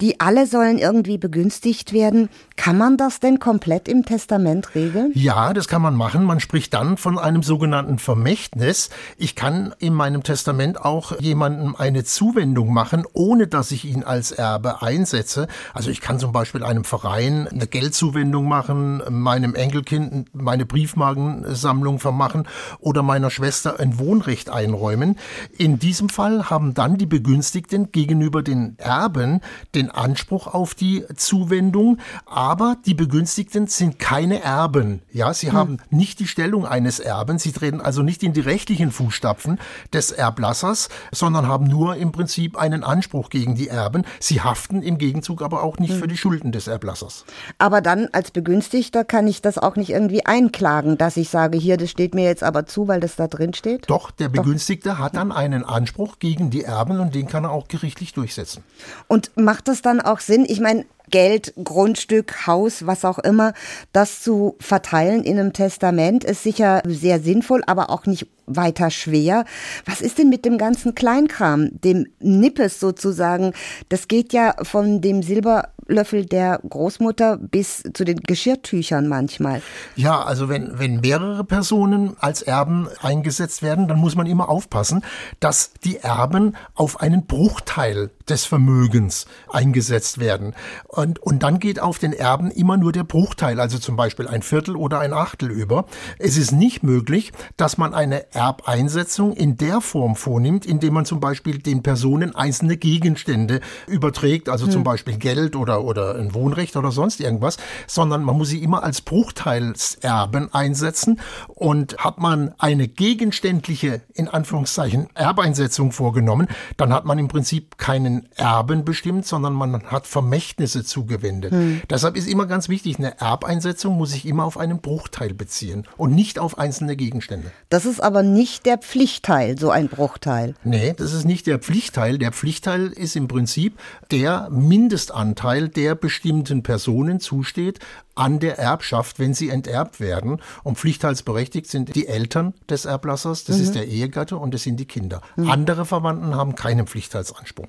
Die 0.00 0.20
alle 0.20 0.46
sollen 0.46 0.78
irgendwie 0.78 1.18
begünstigt 1.18 1.92
werden. 1.92 2.28
Kann 2.56 2.78
man 2.78 2.96
das 2.96 3.20
denn 3.20 3.40
komplett 3.40 3.88
im 3.88 4.04
Testament 4.04 4.74
regeln? 4.74 5.10
Ja, 5.14 5.52
das 5.52 5.66
kann 5.68 5.82
man 5.82 5.96
machen. 5.96 6.24
Man 6.24 6.40
spricht 6.40 6.72
dann 6.72 6.96
von 6.96 7.18
einem 7.18 7.42
sogenannten 7.42 7.98
Vermächtnis. 7.98 8.90
Ich 9.18 9.34
kann 9.34 9.74
in 9.78 9.92
meinem 9.92 10.22
Testament 10.22 10.80
auch 10.80 11.18
jemandem 11.20 11.74
eine 11.76 12.04
Zuwendung 12.04 12.72
machen, 12.72 13.04
ohne 13.12 13.48
dass 13.48 13.72
ich 13.72 13.84
ihn 13.84 14.04
als 14.04 14.30
Erbe 14.30 14.82
einsetze. 14.82 15.48
Also 15.74 15.90
ich 15.90 16.00
kann 16.00 16.18
zum 16.18 16.32
Beispiel 16.32 16.62
einem 16.62 16.84
Verein 16.84 17.48
eine 17.48 17.66
Geldzuwendung 17.66 18.48
machen, 18.48 19.02
meinem 19.10 19.54
Enkelkind 19.54 20.34
meine 20.34 20.64
Briefmarkensammlung 20.64 21.98
vermachen 21.98 22.46
oder 22.78 23.02
meiner 23.02 23.30
Schwester 23.30 23.80
ein 23.80 23.98
Wohnrecht 23.98 24.48
einräumen. 24.48 25.18
In 25.58 25.78
diesem 25.80 26.08
Fall 26.08 26.50
haben 26.50 26.72
dann 26.72 26.98
die 26.98 27.06
Begünstigten 27.06 27.90
gegenüber 27.90 28.42
den 28.42 28.78
Erben 28.78 29.40
den 29.74 29.90
Anspruch 29.90 30.46
auf 30.46 30.74
die 30.74 31.04
Zuwendung, 31.16 31.98
aber 32.44 32.76
die 32.84 32.92
Begünstigten 32.92 33.68
sind 33.68 33.98
keine 33.98 34.42
Erben. 34.42 35.00
Ja, 35.10 35.32
sie 35.32 35.48
hm. 35.48 35.54
haben 35.54 35.76
nicht 35.88 36.20
die 36.20 36.26
Stellung 36.26 36.66
eines 36.66 37.00
Erben, 37.00 37.38
sie 37.38 37.52
treten 37.52 37.80
also 37.80 38.02
nicht 38.02 38.22
in 38.22 38.34
die 38.34 38.40
rechtlichen 38.40 38.90
Fußstapfen 38.90 39.58
des 39.94 40.12
Erblassers, 40.12 40.90
sondern 41.10 41.48
haben 41.48 41.66
nur 41.66 41.96
im 41.96 42.12
Prinzip 42.12 42.58
einen 42.58 42.84
Anspruch 42.84 43.30
gegen 43.30 43.54
die 43.54 43.68
Erben. 43.68 44.04
Sie 44.20 44.42
haften 44.42 44.82
im 44.82 44.98
Gegenzug 44.98 45.40
aber 45.40 45.62
auch 45.62 45.78
nicht 45.78 45.94
hm. 45.94 46.00
für 46.00 46.06
die 46.06 46.18
Schulden 46.18 46.52
des 46.52 46.66
Erblassers. 46.66 47.24
Aber 47.56 47.80
dann 47.80 48.08
als 48.12 48.30
Begünstigter 48.30 49.04
kann 49.04 49.26
ich 49.26 49.40
das 49.40 49.56
auch 49.56 49.76
nicht 49.76 49.88
irgendwie 49.88 50.26
einklagen, 50.26 50.98
dass 50.98 51.16
ich 51.16 51.30
sage, 51.30 51.56
hier, 51.56 51.78
das 51.78 51.90
steht 51.90 52.14
mir 52.14 52.24
jetzt 52.24 52.42
aber 52.42 52.66
zu, 52.66 52.88
weil 52.88 53.00
das 53.00 53.16
da 53.16 53.26
drin 53.26 53.54
steht? 53.54 53.88
Doch, 53.88 54.10
der 54.10 54.28
Begünstigte 54.28 54.90
Doch. 54.90 54.98
hat 54.98 55.16
dann 55.16 55.32
einen 55.32 55.64
Anspruch 55.64 56.18
gegen 56.18 56.50
die 56.50 56.64
Erben 56.64 57.00
und 57.00 57.14
den 57.14 57.26
kann 57.26 57.44
er 57.44 57.52
auch 57.52 57.68
gerichtlich 57.68 58.12
durchsetzen. 58.12 58.62
Und 59.08 59.30
macht 59.34 59.66
das 59.68 59.80
dann 59.80 60.02
auch 60.02 60.20
Sinn? 60.20 60.44
Ich 60.46 60.60
meine, 60.60 60.84
Geld, 61.14 61.54
Grundstück, 61.62 62.48
Haus, 62.48 62.88
was 62.88 63.04
auch 63.04 63.20
immer, 63.20 63.52
das 63.92 64.20
zu 64.20 64.56
verteilen 64.58 65.22
in 65.22 65.38
einem 65.38 65.52
Testament 65.52 66.24
ist 66.24 66.42
sicher 66.42 66.82
sehr 66.84 67.20
sinnvoll, 67.20 67.62
aber 67.68 67.90
auch 67.90 68.04
nicht 68.06 68.26
weiter 68.46 68.90
schwer. 68.90 69.44
Was 69.86 70.00
ist 70.00 70.18
denn 70.18 70.28
mit 70.28 70.44
dem 70.44 70.58
ganzen 70.58 70.96
Kleinkram, 70.96 71.68
dem 71.80 72.06
Nippes 72.18 72.80
sozusagen? 72.80 73.52
Das 73.88 74.08
geht 74.08 74.32
ja 74.32 74.56
von 74.62 75.00
dem 75.00 75.22
Silberlöffel 75.22 76.26
der 76.26 76.60
Großmutter 76.68 77.36
bis 77.38 77.84
zu 77.94 78.04
den 78.04 78.18
Geschirrtüchern 78.18 79.06
manchmal. 79.06 79.62
Ja, 79.96 80.20
also 80.20 80.48
wenn, 80.48 80.78
wenn 80.80 81.00
mehrere 81.00 81.44
Personen 81.44 82.16
als 82.18 82.42
Erben 82.42 82.88
eingesetzt 83.00 83.62
werden, 83.62 83.88
dann 83.88 83.98
muss 83.98 84.16
man 84.16 84.26
immer 84.26 84.48
aufpassen, 84.48 85.04
dass 85.38 85.72
die 85.84 85.98
Erben 85.98 86.56
auf 86.74 87.00
einen 87.00 87.26
Bruchteil 87.26 88.10
des 88.28 88.46
Vermögens 88.46 89.26
eingesetzt 89.50 90.18
werden. 90.18 90.54
Und, 90.86 91.18
und 91.18 91.42
dann 91.42 91.58
geht 91.58 91.80
auf 91.80 91.98
den 91.98 92.12
Erben 92.12 92.50
immer 92.50 92.76
nur 92.76 92.92
der 92.92 93.04
Bruchteil, 93.04 93.60
also 93.60 93.78
zum 93.78 93.96
Beispiel 93.96 94.28
ein 94.28 94.42
Viertel 94.42 94.76
oder 94.76 95.00
ein 95.00 95.12
Achtel 95.12 95.50
über. 95.50 95.86
Es 96.18 96.36
ist 96.36 96.52
nicht 96.52 96.82
möglich, 96.82 97.32
dass 97.56 97.76
man 97.76 97.94
eine 97.94 98.32
Erbeinsetzung 98.34 99.32
in 99.32 99.56
der 99.56 99.80
Form 99.80 100.16
vornimmt, 100.16 100.64
indem 100.64 100.94
man 100.94 101.04
zum 101.04 101.20
Beispiel 101.20 101.58
den 101.58 101.82
Personen 101.82 102.34
einzelne 102.34 102.76
Gegenstände 102.76 103.60
überträgt, 103.86 104.48
also 104.48 104.66
hm. 104.66 104.72
zum 104.72 104.84
Beispiel 104.84 105.18
Geld 105.18 105.56
oder, 105.56 105.84
oder 105.84 106.14
ein 106.16 106.34
Wohnrecht 106.34 106.76
oder 106.76 106.90
sonst 106.90 107.20
irgendwas, 107.20 107.58
sondern 107.86 108.22
man 108.24 108.36
muss 108.36 108.48
sie 108.48 108.62
immer 108.62 108.82
als 108.82 109.00
Bruchteilserben 109.00 110.52
einsetzen. 110.52 111.20
Und 111.48 111.98
hat 111.98 112.18
man 112.18 112.54
eine 112.58 112.88
gegenständliche, 112.88 114.02
in 114.14 114.28
Anführungszeichen, 114.28 115.08
Erbeinsetzung 115.14 115.92
vorgenommen, 115.92 116.48
dann 116.76 116.92
hat 116.92 117.04
man 117.04 117.18
im 117.18 117.28
Prinzip 117.28 117.78
keinen 117.78 118.13
Erben 118.36 118.84
bestimmt, 118.84 119.26
sondern 119.26 119.52
man 119.52 119.84
hat 119.84 120.06
Vermächtnisse 120.06 120.84
zugewendet. 120.84 121.52
Hm. 121.52 121.82
Deshalb 121.90 122.16
ist 122.16 122.28
immer 122.28 122.46
ganz 122.46 122.68
wichtig, 122.68 122.98
eine 122.98 123.20
Erbeinsetzung 123.20 123.96
muss 123.96 124.12
sich 124.12 124.26
immer 124.26 124.44
auf 124.44 124.58
einen 124.58 124.80
Bruchteil 124.80 125.34
beziehen 125.34 125.86
und 125.96 126.14
nicht 126.14 126.38
auf 126.38 126.58
einzelne 126.58 126.96
Gegenstände. 126.96 127.50
Das 127.68 127.86
ist 127.86 128.00
aber 128.00 128.22
nicht 128.22 128.66
der 128.66 128.78
Pflichtteil, 128.78 129.58
so 129.58 129.70
ein 129.70 129.88
Bruchteil. 129.88 130.54
Nee, 130.64 130.94
das 130.96 131.12
ist 131.12 131.24
nicht 131.24 131.46
der 131.46 131.58
Pflichtteil. 131.58 132.18
Der 132.18 132.32
Pflichtteil 132.32 132.88
ist 132.88 133.16
im 133.16 133.28
Prinzip 133.28 133.78
der 134.10 134.48
Mindestanteil, 134.50 135.68
der 135.68 135.94
bestimmten 135.94 136.62
Personen 136.62 137.20
zusteht 137.20 137.78
an 138.14 138.38
der 138.38 138.58
Erbschaft, 138.58 139.18
wenn 139.18 139.34
sie 139.34 139.50
enterbt 139.50 140.00
werden. 140.00 140.40
Und 140.62 140.78
pflichtteilsberechtigt 140.78 141.68
sind 141.68 141.94
die 141.94 142.06
Eltern 142.06 142.54
des 142.68 142.84
Erblassers, 142.84 143.44
das 143.44 143.56
mhm. 143.56 143.62
ist 143.62 143.74
der 143.74 143.88
Ehegatte 143.88 144.36
und 144.36 144.54
das 144.54 144.62
sind 144.62 144.78
die 144.78 144.86
Kinder. 144.86 145.20
Mhm. 145.36 145.50
Andere 145.50 145.84
Verwandten 145.84 146.34
haben 146.34 146.54
keinen 146.54 146.86
Pflichtteilsanspruch. 146.86 147.68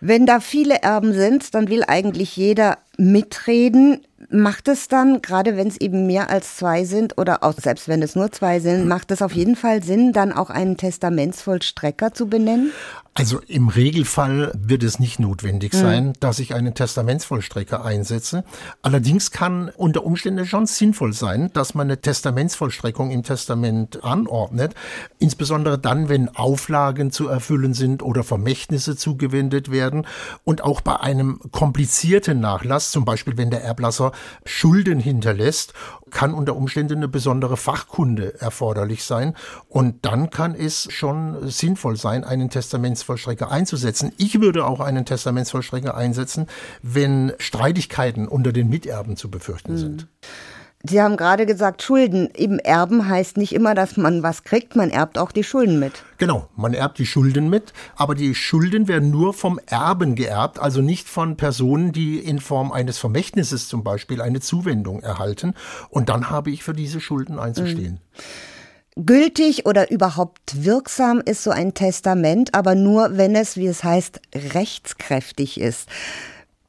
Wenn 0.00 0.26
da 0.26 0.40
viele 0.40 0.82
Erben 0.82 1.14
sind, 1.14 1.54
dann 1.54 1.68
will 1.68 1.82
eigentlich 1.82 2.36
jeder 2.36 2.78
mitreden. 2.96 4.00
Macht 4.30 4.66
es 4.68 4.88
dann, 4.88 5.22
gerade 5.22 5.56
wenn 5.56 5.68
es 5.68 5.76
eben 5.76 6.06
mehr 6.06 6.30
als 6.30 6.56
zwei 6.56 6.84
sind 6.84 7.18
oder 7.18 7.44
auch 7.44 7.54
selbst 7.54 7.86
wenn 7.86 8.02
es 8.02 8.16
nur 8.16 8.32
zwei 8.32 8.60
sind, 8.60 8.88
macht 8.88 9.10
es 9.10 9.22
auf 9.22 9.32
jeden 9.32 9.56
Fall 9.56 9.82
Sinn, 9.82 10.12
dann 10.12 10.32
auch 10.32 10.50
einen 10.50 10.76
Testamentsvollstrecker 10.76 12.12
zu 12.12 12.26
benennen? 12.26 12.72
Also 13.18 13.40
im 13.46 13.68
Regelfall 13.68 14.52
wird 14.54 14.82
es 14.82 14.98
nicht 14.98 15.18
notwendig 15.18 15.72
hm. 15.72 15.80
sein, 15.80 16.06
mhm. 16.08 16.12
dass 16.20 16.38
ich 16.38 16.54
einen 16.54 16.74
Testamentsvollstrecker 16.74 17.82
einsetze. 17.82 18.44
Allerdings 18.82 19.30
kann 19.30 19.70
unter 19.74 20.04
Umständen 20.04 20.44
schon 20.44 20.66
sinnvoll 20.66 21.14
sein, 21.14 21.50
dass 21.54 21.74
man 21.74 21.86
eine 21.86 21.98
Testamentsvollstreckung 21.98 23.10
im 23.10 23.22
Testament 23.22 24.04
anordnet. 24.04 24.74
Insbesondere 25.18 25.78
dann, 25.78 26.10
wenn 26.10 26.28
Auflagen 26.28 27.10
zu 27.10 27.28
erfüllen 27.28 27.72
sind 27.72 28.02
oder 28.02 28.22
Vermächtnisse 28.22 28.96
zugewendet 28.96 29.70
werden 29.70 30.06
und 30.44 30.62
auch 30.62 30.82
bei 30.82 31.00
einem 31.00 31.40
komplizierten 31.52 32.40
Nachlass, 32.40 32.85
zum 32.90 33.04
Beispiel 33.04 33.36
wenn 33.36 33.50
der 33.50 33.62
Erblasser 33.62 34.12
Schulden 34.44 35.00
hinterlässt 35.00 35.72
kann 36.10 36.34
unter 36.34 36.56
Umständen 36.56 36.96
eine 36.96 37.08
besondere 37.08 37.56
Fachkunde 37.56 38.40
erforderlich 38.40 39.04
sein. 39.04 39.34
Und 39.68 40.04
dann 40.04 40.30
kann 40.30 40.54
es 40.54 40.90
schon 40.92 41.48
sinnvoll 41.48 41.96
sein, 41.96 42.24
einen 42.24 42.48
Testamentsvollstrecker 42.48 43.50
einzusetzen. 43.50 44.12
Ich 44.16 44.40
würde 44.40 44.64
auch 44.66 44.80
einen 44.80 45.04
Testamentsvollstrecker 45.04 45.96
einsetzen, 45.96 46.46
wenn 46.82 47.32
Streitigkeiten 47.38 48.28
unter 48.28 48.52
den 48.52 48.68
Miterben 48.68 49.16
zu 49.16 49.30
befürchten 49.30 49.72
mhm. 49.72 49.78
sind. 49.78 50.06
Sie 50.88 51.00
haben 51.00 51.16
gerade 51.16 51.46
gesagt, 51.46 51.82
Schulden. 51.82 52.30
Eben 52.34 52.58
erben 52.58 53.08
heißt 53.08 53.36
nicht 53.36 53.54
immer, 53.54 53.74
dass 53.74 53.96
man 53.96 54.22
was 54.22 54.44
kriegt, 54.44 54.76
man 54.76 54.90
erbt 54.90 55.18
auch 55.18 55.32
die 55.32 55.44
Schulden 55.44 55.78
mit. 55.78 56.04
Genau, 56.18 56.48
man 56.56 56.74
erbt 56.74 56.98
die 56.98 57.06
Schulden 57.06 57.50
mit, 57.50 57.72
aber 57.96 58.14
die 58.14 58.34
Schulden 58.34 58.88
werden 58.88 59.10
nur 59.10 59.34
vom 59.34 59.58
Erben 59.66 60.14
geerbt, 60.14 60.58
also 60.58 60.80
nicht 60.80 61.08
von 61.08 61.36
Personen, 61.36 61.92
die 61.92 62.18
in 62.18 62.40
Form 62.40 62.72
eines 62.72 62.98
Vermächtnisses 62.98 63.68
zum 63.68 63.84
Beispiel 63.84 64.20
eine 64.20 64.40
Zuwendung 64.40 65.00
erhalten. 65.00 65.54
Und 65.88 66.08
dann 66.08 66.30
habe 66.30 66.50
ich 66.50 66.62
für 66.62 66.72
diese 66.72 67.00
Schulden 67.00 67.38
einzustehen. 67.38 68.00
Mhm. 68.14 69.04
Gültig 69.04 69.66
oder 69.66 69.90
überhaupt 69.90 70.64
wirksam 70.64 71.20
ist 71.22 71.42
so 71.42 71.50
ein 71.50 71.74
Testament, 71.74 72.54
aber 72.54 72.74
nur, 72.74 73.18
wenn 73.18 73.34
es, 73.34 73.58
wie 73.58 73.66
es 73.66 73.84
heißt, 73.84 74.20
rechtskräftig 74.54 75.60
ist. 75.60 75.86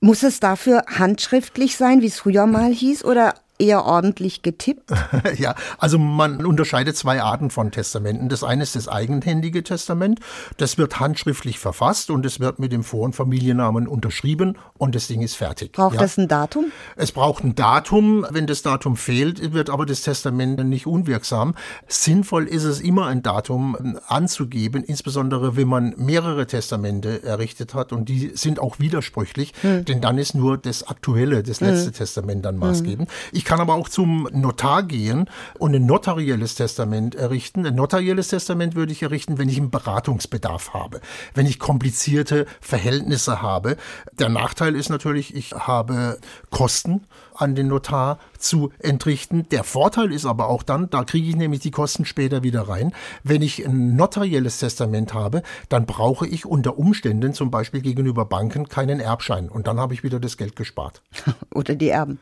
Muss 0.02 0.24
es 0.24 0.42
dafür 0.42 0.84
handschriftlich 0.88 1.78
sein, 1.78 2.02
wie 2.02 2.08
es 2.08 2.20
früher 2.20 2.46
mal 2.46 2.72
hieß, 2.72 3.06
oder 3.06 3.34
eher 3.60 3.86
ordentlich 3.86 4.42
getippt? 4.42 4.92
ja, 5.38 5.56
also 5.78 5.98
man 5.98 6.46
unterscheidet 6.46 6.98
zwei 6.98 7.22
Arten 7.22 7.50
von 7.50 7.72
Testamenten. 7.72 8.30
Das 8.30 8.44
eine 8.44 8.64
ist 8.64 8.76
das 8.76 8.88
eigenhändige 8.88 9.64
Testament. 9.64 10.20
Das 10.58 10.78
wird 10.78 11.00
handschriftlich 11.00 11.60
verfasst 11.60 12.10
und 12.10 12.26
es 12.26 12.40
wird 12.40 12.60
mit 12.60 12.72
dem 12.72 12.84
Vor- 12.84 13.06
und 13.06 13.16
Familiennamen 13.16 13.88
unterschrieben 13.88 14.58
und 14.78 14.96
das 14.96 15.08
Ding 15.08 15.22
ist 15.22 15.36
fertig. 15.36 15.74
Braucht 15.74 15.96
ja. 15.96 16.02
das 16.02 16.18
ein 16.18 16.28
Datum? 16.28 16.72
Es 16.96 17.12
braucht 17.12 17.44
ein 17.44 17.56
Datum. 17.56 18.26
Wenn 18.30 18.48
das 18.48 18.62
Datum 18.62 18.96
fehlt, 18.96 19.54
wird 19.54 19.70
aber 19.70 19.86
das 19.86 20.02
Testament 20.02 20.64
nicht 20.66 20.88
unwirksam. 20.88 21.56
Sinnvoll 21.88 22.48
ist 22.48 22.64
es 22.64 22.80
immer 22.80 23.08
ein 23.08 23.24
Datum 23.24 23.98
anzugeben, 24.08 24.84
insbesondere 24.84 25.56
wenn 25.56 25.68
man 25.68 25.94
mehrere 25.98 26.48
Testamente 26.48 27.24
errichtet 27.24 27.74
hat 27.74 27.92
und 27.92 28.10
die 28.10 28.32
sind 28.36 28.60
auch 28.60 28.80
widersprüchlich, 28.80 29.54
hm. 29.62 29.86
denn 29.86 30.02
dann 30.02 30.18
ist 30.18 30.36
nur 30.36 30.58
das 30.58 30.88
aktuelle, 30.88 31.44
das 31.44 31.62
letzte 31.62 31.88
hm. 31.88 31.94
Testament 31.94 32.46
dann 32.46 32.58
maßgebend. 32.58 33.10
Ich 33.32 33.47
kann 33.48 33.62
aber 33.62 33.75
auch 33.75 33.88
zum 33.88 34.27
Notar 34.34 34.84
gehen 34.84 35.30
und 35.58 35.74
ein 35.74 35.86
notarielles 35.86 36.56
Testament 36.56 37.16
errichten. 37.16 37.66
Ein 37.66 37.75
notarielles 37.75 38.27
Testament 38.27 38.75
würde 38.75 38.92
ich 38.92 39.04
errichten, 39.04 39.38
wenn 39.38 39.48
ich 39.48 39.58
einen 39.58 39.72
Beratungsbedarf 39.72 40.74
habe, 40.74 41.00
wenn 41.34 41.46
ich 41.46 41.58
komplizierte 41.58 42.46
Verhältnisse 42.60 43.42
habe. 43.42 43.77
Der 44.20 44.27
Nachteil 44.27 44.75
ist 44.75 44.89
natürlich, 44.89 45.34
ich 45.34 45.54
habe 45.54 46.20
Kosten 46.50 47.08
an 47.36 47.56
den 47.56 47.70
Notar 47.70 48.20
zu 48.38 48.74
entrichten. 48.80 49.48
Der 49.50 49.63
Vorteil 49.63 50.12
ist 50.12 50.25
aber 50.25 50.50
auch 50.50 50.63
dann, 50.63 50.89
da 50.89 51.06
kriege 51.06 51.30
ich 51.30 51.38
nämlich 51.38 51.62
die 51.62 51.72
Kosten 51.72 52.04
später 52.04 52.44
wieder 52.44 52.68
rein. 52.68 52.94
Wenn 53.24 53.42
ich 53.42 53.66
ein 53.66 53.96
notarielles 53.96 54.60
Testament 54.60 55.13
habe, 55.13 55.42
dann 55.70 55.86
brauche 55.86 56.27
ich 56.27 56.46
unter 56.46 56.77
Umständen 56.77 57.34
zum 57.34 57.50
Beispiel 57.50 57.80
gegenüber 57.80 58.25
Banken 58.25 58.68
keinen 58.68 59.00
Erbschein 59.00 59.48
und 59.48 59.68
dann 59.68 59.80
habe 59.80 59.94
ich 59.94 60.04
wieder 60.04 60.20
das 60.20 60.36
Geld 60.36 60.58
gespart. 60.58 61.01
Oder 61.54 61.75
die 61.75 61.89
Erben. 61.89 62.20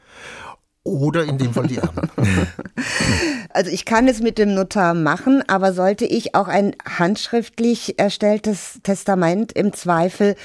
Oder 0.86 1.24
in 1.25 1.39
dem 1.39 1.51
Fall 1.51 1.65
die 1.65 1.77
Erben. 1.77 2.10
Also 3.55 3.71
ich 3.71 3.85
kann 3.85 4.09
es 4.09 4.21
mit 4.21 4.38
dem 4.38 4.53
Notar 4.53 4.93
machen, 4.93 5.41
aber 5.47 5.71
sollte 5.71 6.03
ich 6.03 6.35
auch 6.35 6.50
ein 6.50 6.75
handschriftlich 6.83 7.97
erstelltes 7.97 8.81
Testament 8.83 9.53
im 9.53 9.71
Zweifel 9.71 10.35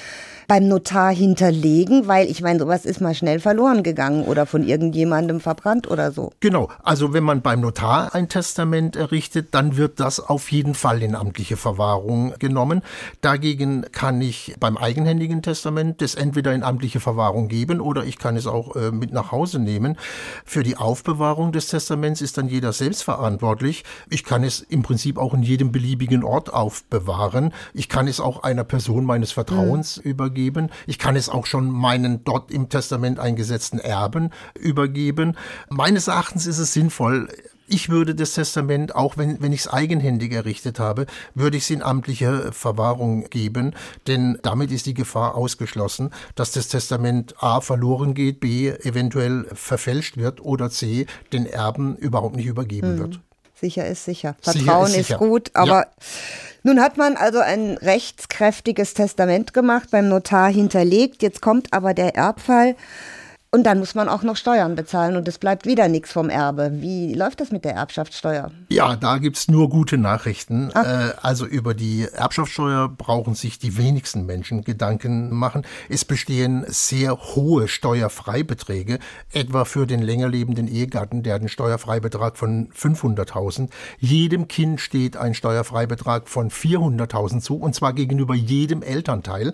beim 0.51 0.67
Notar 0.67 1.13
hinterlegen, 1.13 2.09
weil 2.09 2.29
ich 2.29 2.41
meine, 2.41 2.59
sowas 2.59 2.83
ist 2.83 2.99
mal 2.99 3.15
schnell 3.15 3.39
verloren 3.39 3.83
gegangen 3.83 4.25
oder 4.25 4.45
von 4.45 4.65
irgendjemandem 4.65 5.39
verbrannt 5.39 5.89
oder 5.89 6.11
so. 6.11 6.33
Genau, 6.41 6.69
also 6.83 7.13
wenn 7.13 7.23
man 7.23 7.41
beim 7.41 7.61
Notar 7.61 8.13
ein 8.13 8.27
Testament 8.27 8.97
errichtet, 8.97 9.49
dann 9.51 9.77
wird 9.77 10.01
das 10.01 10.19
auf 10.19 10.51
jeden 10.51 10.73
Fall 10.73 11.03
in 11.03 11.15
amtliche 11.15 11.55
Verwahrung 11.55 12.33
genommen. 12.37 12.81
Dagegen 13.21 13.85
kann 13.93 14.19
ich 14.19 14.55
beim 14.59 14.75
eigenhändigen 14.75 15.41
Testament 15.41 16.01
das 16.01 16.15
entweder 16.15 16.53
in 16.53 16.63
amtliche 16.63 16.99
Verwahrung 16.99 17.47
geben 17.47 17.79
oder 17.79 18.03
ich 18.03 18.17
kann 18.17 18.35
es 18.35 18.45
auch 18.45 18.75
äh, 18.75 18.91
mit 18.91 19.13
nach 19.13 19.31
Hause 19.31 19.57
nehmen. 19.57 19.97
Für 20.43 20.63
die 20.63 20.75
Aufbewahrung 20.75 21.53
des 21.53 21.67
Testaments 21.67 22.19
ist 22.19 22.37
dann 22.37 22.49
jeder 22.49 22.73
selbst 22.73 23.00
verantwortlich. 23.03 23.83
Ich 24.09 24.23
kann 24.23 24.43
es 24.43 24.61
im 24.61 24.83
Prinzip 24.83 25.17
auch 25.17 25.33
in 25.33 25.43
jedem 25.43 25.71
beliebigen 25.71 26.23
Ort 26.23 26.53
aufbewahren. 26.53 27.53
Ich 27.73 27.89
kann 27.89 28.07
es 28.07 28.19
auch 28.19 28.43
einer 28.43 28.63
Person 28.63 29.05
meines 29.05 29.31
Vertrauens 29.31 29.97
mhm. 29.97 30.11
übergeben. 30.11 30.69
Ich 30.87 30.99
kann 30.99 31.15
es 31.15 31.29
auch 31.29 31.45
schon 31.45 31.69
meinen 31.69 32.23
dort 32.23 32.51
im 32.51 32.69
Testament 32.69 33.19
eingesetzten 33.19 33.79
Erben 33.79 34.29
übergeben. 34.59 35.37
Meines 35.69 36.07
Erachtens 36.07 36.47
ist 36.47 36.59
es 36.59 36.73
sinnvoll, 36.73 37.27
ich 37.71 37.89
würde 37.89 38.15
das 38.15 38.33
Testament, 38.33 38.95
auch 38.95 39.17
wenn, 39.17 39.41
wenn 39.41 39.53
ich 39.53 39.61
es 39.61 39.67
eigenhändig 39.67 40.33
errichtet 40.33 40.79
habe, 40.79 41.05
würde 41.35 41.57
ich 41.57 41.63
es 41.63 41.69
in 41.69 41.81
amtliche 41.81 42.51
Verwahrung 42.51 43.29
geben, 43.29 43.73
denn 44.07 44.37
damit 44.43 44.71
ist 44.71 44.85
die 44.85 44.93
Gefahr 44.93 45.35
ausgeschlossen, 45.35 46.11
dass 46.35 46.51
das 46.51 46.67
Testament 46.67 47.35
A 47.39 47.61
verloren 47.61 48.13
geht, 48.13 48.39
B 48.39 48.69
eventuell 48.69 49.45
verfälscht 49.53 50.17
wird 50.17 50.41
oder 50.41 50.69
C 50.69 51.05
den 51.31 51.45
Erben 51.45 51.95
überhaupt 51.95 52.35
nicht 52.35 52.47
übergeben 52.47 52.93
hm. 52.93 52.99
wird. 52.99 53.19
Sicher 53.55 53.87
ist 53.87 54.05
sicher. 54.05 54.35
Vertrauen 54.41 54.87
sicher 54.87 54.99
ist, 54.99 55.07
sicher. 55.07 55.15
ist, 55.15 55.19
gut, 55.19 55.51
aber 55.53 55.81
ja. 55.81 55.85
Nun 56.63 56.79
hat 56.79 56.97
man 56.97 57.15
also 57.15 57.39
ein 57.39 57.77
rechtskräftiges 57.77 58.93
Testament 58.93 59.51
gemacht, 59.53 59.89
beim 59.89 60.07
Notar 60.07 60.51
hinterlegt. 60.51 61.23
Jetzt 61.23 61.41
kommt 61.41 61.73
aber 61.73 61.95
der 61.95 62.15
Erbfall. 62.15 62.75
Und 63.53 63.65
dann 63.65 63.79
muss 63.79 63.95
man 63.95 64.07
auch 64.07 64.23
noch 64.23 64.37
Steuern 64.37 64.75
bezahlen 64.75 65.17
und 65.17 65.27
es 65.27 65.37
bleibt 65.37 65.65
wieder 65.65 65.89
nichts 65.89 66.13
vom 66.13 66.29
Erbe. 66.29 66.71
Wie 66.75 67.13
läuft 67.13 67.41
das 67.41 67.51
mit 67.51 67.65
der 67.65 67.73
Erbschaftssteuer? 67.73 68.49
Ja, 68.69 68.95
da 68.95 69.17
gibt's 69.17 69.49
nur 69.49 69.67
gute 69.67 69.97
Nachrichten. 69.97 70.71
Äh, 70.73 71.09
also 71.21 71.45
über 71.45 71.73
die 71.73 72.07
Erbschaftssteuer 72.13 72.87
brauchen 72.87 73.35
sich 73.35 73.59
die 73.59 73.75
wenigsten 73.75 74.25
Menschen 74.25 74.63
Gedanken 74.63 75.35
machen. 75.35 75.63
Es 75.89 76.05
bestehen 76.05 76.63
sehr 76.69 77.17
hohe 77.35 77.67
Steuerfreibeträge, 77.67 78.99
etwa 79.33 79.65
für 79.65 79.85
den 79.85 80.01
länger 80.01 80.29
lebenden 80.29 80.69
Ehegatten, 80.69 81.21
der 81.21 81.33
hat 81.33 81.41
einen 81.41 81.49
Steuerfreibetrag 81.49 82.37
von 82.37 82.69
500.000. 82.69 83.67
Jedem 83.99 84.47
Kind 84.47 84.79
steht 84.79 85.17
ein 85.17 85.33
Steuerfreibetrag 85.33 86.29
von 86.29 86.51
400.000 86.51 87.41
zu, 87.41 87.57
und 87.57 87.75
zwar 87.75 87.91
gegenüber 87.91 88.33
jedem 88.33 88.81
Elternteil. 88.81 89.53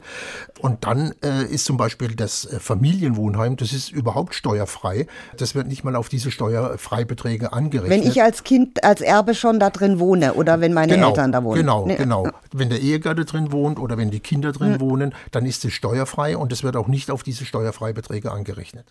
Und 0.60 0.86
dann 0.86 1.16
äh, 1.24 1.46
ist 1.46 1.66
zum 1.66 1.78
Beispiel 1.78 2.16
das 2.16 2.46
äh, 2.46 2.60
Familienwohnheim, 2.60 3.56
das 3.56 3.74
ist 3.74 3.87
ist 3.88 3.96
überhaupt 3.96 4.36
steuerfrei. 4.36 5.08
Das 5.38 5.56
wird 5.56 5.68
nicht 5.68 5.84
mal 5.84 5.96
auf 5.96 6.10
diese 6.10 6.32
Steuerfreibeträge 6.32 7.54
angerechnet. 7.54 7.90
Wenn 7.92 8.08
ich 8.08 8.22
als 8.22 8.44
Kind, 8.44 8.84
als 8.84 9.02
Erbe 9.02 9.36
schon 9.36 9.60
da 9.60 9.70
drin 9.70 10.00
wohne 10.00 10.34
oder 10.34 10.60
wenn 10.62 10.74
meine 10.74 10.94
genau, 10.94 11.10
Eltern 11.10 11.32
da 11.32 11.44
wohnen. 11.44 11.62
Genau, 11.62 11.86
nee. 11.86 11.96
genau. 11.96 12.28
Wenn 12.52 12.70
der 12.70 12.82
Ehegatte 12.82 13.26
drin 13.26 13.52
wohnt 13.52 13.80
oder 13.80 13.98
wenn 13.98 14.12
die 14.12 14.20
Kinder 14.20 14.52
drin 14.52 14.74
hm. 14.74 14.82
wohnen, 14.82 15.16
dann 15.32 15.46
ist 15.46 15.64
es 15.66 15.74
steuerfrei 15.74 16.38
und 16.38 16.52
es 16.52 16.64
wird 16.64 16.76
auch 16.76 16.88
nicht 16.88 17.12
auf 17.12 17.24
diese 17.24 17.46
Steuerfreibeträge 17.46 18.32
angerechnet. 18.32 18.88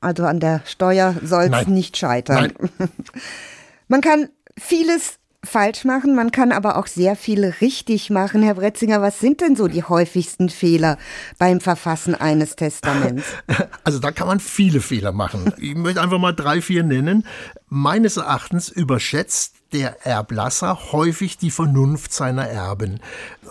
Also 0.00 0.24
an 0.24 0.40
der 0.40 0.62
Steuer 0.64 1.14
soll 1.22 1.50
es 1.52 1.66
nicht 1.66 1.96
scheitern. 1.96 2.52
Nein. 2.78 2.88
Man 3.88 4.00
kann 4.00 4.28
vieles 4.56 5.19
falsch 5.44 5.84
machen, 5.84 6.14
man 6.14 6.32
kann 6.32 6.52
aber 6.52 6.76
auch 6.76 6.86
sehr 6.86 7.16
viel 7.16 7.44
richtig 7.60 8.10
machen. 8.10 8.42
Herr 8.42 8.54
Bretzinger, 8.54 9.00
was 9.00 9.20
sind 9.20 9.40
denn 9.40 9.56
so 9.56 9.68
die 9.68 9.82
häufigsten 9.82 10.48
Fehler 10.48 10.98
beim 11.38 11.60
Verfassen 11.60 12.14
eines 12.14 12.56
Testaments? 12.56 13.24
Also 13.82 13.98
da 13.98 14.12
kann 14.12 14.26
man 14.26 14.40
viele 14.40 14.80
Fehler 14.80 15.12
machen. 15.12 15.52
Ich 15.58 15.74
möchte 15.74 16.00
einfach 16.00 16.18
mal 16.18 16.32
drei, 16.32 16.60
vier 16.60 16.82
nennen. 16.82 17.26
Meines 17.68 18.16
Erachtens 18.18 18.68
überschätzt 18.68 19.54
der 19.72 20.06
Erblasser 20.06 20.92
häufig 20.92 21.38
die 21.38 21.50
Vernunft 21.50 22.12
seiner 22.12 22.46
Erben. 22.46 23.00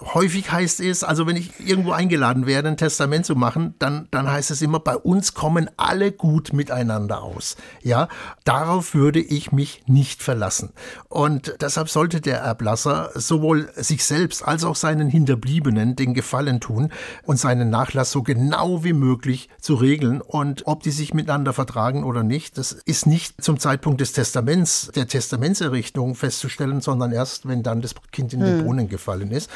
Häufig 0.02 0.52
heißt 0.52 0.80
es, 0.80 1.04
also 1.04 1.28
wenn 1.28 1.36
ich 1.36 1.52
irgendwo 1.60 1.92
eingeladen 1.92 2.46
werde, 2.46 2.70
ein 2.70 2.78
Testament 2.78 3.26
zu 3.26 3.36
machen, 3.36 3.76
dann, 3.80 4.08
dann 4.12 4.30
heißt 4.30 4.52
es 4.52 4.62
immer, 4.62 4.80
bei 4.80 4.96
uns 4.96 5.34
kommen 5.34 5.70
alle 5.78 6.12
gut 6.12 6.54
miteinander 6.54 7.22
aus. 7.22 7.58
Ja, 7.82 8.08
darauf 8.46 8.94
würde 8.94 9.20
ich 9.20 9.52
mich 9.52 9.84
nicht 9.88 10.24
verlassen. 10.24 10.72
Und 11.10 11.56
deshalb 11.62 11.90
sollte 11.90 12.22
der 12.22 12.40
Erblasser 12.40 13.12
sowohl 13.16 13.70
sich 13.76 14.06
selbst 14.06 14.44
als 14.44 14.64
auch 14.64 14.76
seinen 14.76 15.10
Hinterbliebenen 15.10 15.96
den 15.96 16.14
Gefallen 16.14 16.60
tun 16.60 16.92
und 17.24 17.38
seinen 17.38 17.70
Nachlass 17.70 18.12
so 18.12 18.24
genau 18.24 18.84
wie 18.84 18.94
möglich 18.94 19.50
zu 19.60 19.76
regeln. 19.76 20.22
Und 20.22 20.66
ob 20.66 20.84
die 20.84 20.92
sich 20.92 21.14
miteinander 21.14 21.54
vertragen 21.54 22.04
oder 22.04 22.24
nicht, 22.24 22.58
das 22.58 22.72
ist 22.72 23.06
nicht 23.06 23.44
zum 23.44 23.60
Zeitpunkt 23.60 24.00
des 24.02 24.14
Testaments, 24.14 24.92
der 24.96 25.08
Testamentserrichtung 25.08 26.16
festzustellen, 26.16 26.82
sondern 26.82 27.12
erst, 27.12 27.48
wenn 27.48 27.64
dann 27.64 27.82
das 27.82 27.96
Kind 28.12 28.34
in 28.34 28.40
den 28.40 28.60
hm. 28.60 28.66
Brunnen 28.66 28.90
gefallen 28.90 29.32
ist. 29.32 29.50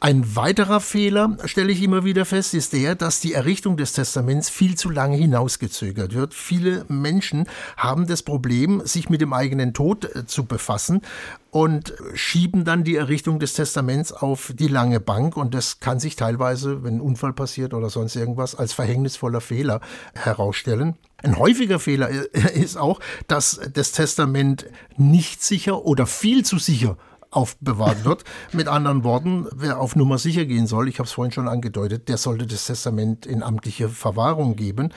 Ein 0.00 0.36
weiterer 0.36 0.80
Fehler, 0.80 1.36
stelle 1.44 1.72
ich 1.72 1.82
immer 1.82 2.04
wieder 2.04 2.24
fest, 2.24 2.54
ist 2.54 2.72
der, 2.72 2.94
dass 2.94 3.20
die 3.20 3.32
Errichtung 3.32 3.76
des 3.76 3.92
Testaments 3.92 4.48
viel 4.48 4.76
zu 4.76 4.90
lange 4.90 5.16
hinausgezögert 5.16 6.14
wird. 6.14 6.34
Viele 6.34 6.84
Menschen 6.88 7.46
haben 7.76 8.06
das 8.06 8.22
Problem, 8.22 8.82
sich 8.84 9.10
mit 9.10 9.20
dem 9.20 9.32
eigenen 9.32 9.74
Tod 9.74 10.04
äh, 10.04 10.26
zu 10.26 10.44
befassen 10.44 11.02
und 11.50 11.94
schieben 12.14 12.64
dann 12.64 12.84
die 12.84 12.96
Errichtung 12.96 13.38
des 13.38 13.54
Testaments 13.54 14.12
auf 14.12 14.52
die 14.54 14.68
lange 14.68 15.00
Bank 15.00 15.36
und 15.36 15.54
das 15.54 15.80
kann 15.80 15.98
sich 15.98 16.14
teilweise, 16.14 16.84
wenn 16.84 16.96
ein 16.96 17.00
Unfall 17.00 17.32
passiert 17.32 17.74
oder 17.74 17.90
sonst 17.90 18.16
irgendwas, 18.16 18.54
als 18.54 18.72
verhängnisvoller 18.72 19.40
Fehler 19.40 19.80
herausstellen. 20.14 20.96
Ein 21.22 21.38
häufiger 21.38 21.78
Fehler 21.78 22.08
ist 22.54 22.76
auch, 22.76 23.00
dass 23.26 23.60
das 23.72 23.92
Testament 23.92 24.66
nicht 24.96 25.42
sicher 25.42 25.84
oder 25.84 26.06
viel 26.06 26.44
zu 26.44 26.58
sicher 26.58 26.96
aufbewahrt 27.30 28.04
wird. 28.04 28.24
Mit 28.52 28.68
anderen 28.68 29.04
Worten, 29.04 29.46
wer 29.54 29.80
auf 29.80 29.96
Nummer 29.96 30.18
sicher 30.18 30.46
gehen 30.46 30.66
soll, 30.66 30.88
ich 30.88 30.98
habe 30.98 31.06
es 31.06 31.12
vorhin 31.12 31.32
schon 31.32 31.48
angedeutet, 31.48 32.08
der 32.08 32.16
sollte 32.16 32.46
das 32.46 32.66
Testament 32.66 33.26
in 33.26 33.42
amtliche 33.42 33.88
Verwahrung 33.88 34.56
geben. 34.56 34.92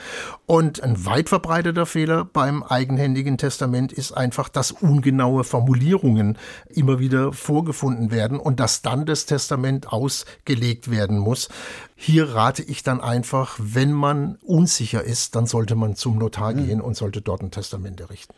Und 0.46 0.82
ein 0.82 1.04
weit 1.04 1.28
verbreiteter 1.28 1.86
Fehler 1.86 2.24
beim 2.24 2.62
eigenhändigen 2.62 3.38
Testament 3.38 3.92
ist 3.92 4.12
einfach, 4.12 4.48
dass 4.48 4.72
ungenaue 4.72 5.44
Formulierungen 5.44 6.38
immer 6.68 6.98
wieder 6.98 7.32
vorgefunden 7.32 8.10
werden 8.10 8.38
und 8.38 8.60
dass 8.60 8.82
dann 8.82 9.04
das 9.04 9.26
Testament 9.26 9.92
ausgelegt 9.92 10.90
werden 10.90 11.18
muss. 11.18 11.48
Hier 11.94 12.34
rate 12.34 12.62
ich 12.62 12.82
dann 12.82 13.00
einfach, 13.00 13.56
wenn 13.58 13.92
man 13.92 14.36
unsicher 14.42 15.04
ist, 15.04 15.36
dann 15.36 15.46
sollte 15.46 15.76
man 15.76 15.96
zum 15.96 16.18
Notar 16.18 16.54
gehen 16.54 16.80
und 16.80 16.96
sollte 16.96 17.20
dort 17.20 17.42
ein 17.42 17.50
Testament 17.50 18.00
errichten 18.00 18.34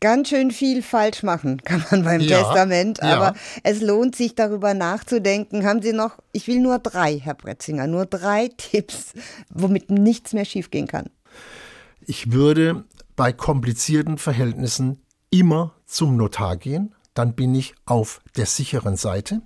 ganz 0.00 0.28
schön 0.28 0.50
viel 0.50 0.82
falsch 0.82 1.22
machen, 1.22 1.62
kann 1.64 1.84
man 1.90 2.04
beim 2.04 2.20
ja, 2.20 2.42
Testament. 2.42 3.02
Aber 3.02 3.34
ja. 3.34 3.34
es 3.62 3.80
lohnt 3.80 4.16
sich 4.16 4.34
darüber 4.34 4.74
nachzudenken. 4.74 5.64
Haben 5.64 5.82
Sie 5.82 5.92
noch, 5.92 6.18
ich 6.32 6.46
will 6.46 6.60
nur 6.60 6.78
drei, 6.78 7.18
Herr 7.18 7.34
Bretzinger, 7.34 7.86
nur 7.86 8.06
drei 8.06 8.48
Tipps, 8.56 9.12
womit 9.50 9.90
nichts 9.90 10.32
mehr 10.32 10.44
schiefgehen 10.44 10.86
kann. 10.86 11.06
Ich 12.06 12.32
würde 12.32 12.84
bei 13.16 13.32
komplizierten 13.32 14.18
Verhältnissen 14.18 15.02
immer 15.30 15.74
zum 15.86 16.16
Notar 16.16 16.56
gehen. 16.56 16.94
Dann 17.14 17.34
bin 17.34 17.54
ich 17.54 17.74
auf 17.86 18.20
der 18.36 18.44
sicheren 18.44 18.96
Seite. 18.96 19.40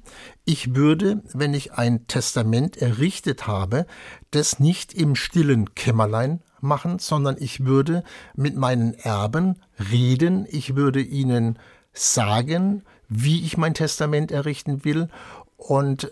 Ich 0.45 0.75
würde, 0.75 1.23
wenn 1.33 1.54
ich 1.54 1.73
ein 1.75 2.09
Testament 2.09 2.76
errichtet 2.76 3.47
habe, 3.47 3.87
das 4.33 4.59
nicht 4.59 4.92
im 4.92 5.14
stillen 5.14 5.76
Kämmerlein 5.76 6.42
machen, 6.62 6.99
sondern 6.99 7.37
ich 7.38 7.64
würde 7.64 8.02
mit 8.35 8.57
meinen 8.57 8.95
Erben 8.95 9.57
reden, 9.90 10.47
ich 10.49 10.76
würde 10.76 11.00
ihnen 11.00 11.59
sagen, 11.93 12.83
wie 13.09 13.45
ich 13.45 13.57
mein 13.57 13.75
Testament 13.75 14.31
errichten 14.31 14.85
will 14.85 15.09
und 15.57 16.11